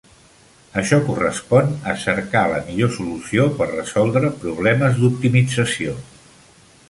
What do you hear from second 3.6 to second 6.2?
resoldre problemes d'optimització.